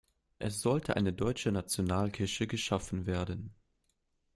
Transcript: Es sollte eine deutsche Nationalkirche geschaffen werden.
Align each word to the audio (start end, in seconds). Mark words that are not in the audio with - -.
Es 0.39 0.61
sollte 0.61 0.95
eine 0.95 1.13
deutsche 1.13 1.51
Nationalkirche 1.51 2.47
geschaffen 2.47 3.05
werden. 3.05 3.53